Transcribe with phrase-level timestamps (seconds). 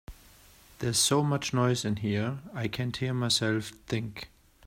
[0.79, 4.29] There is so much noise in here, I can't hear myself think.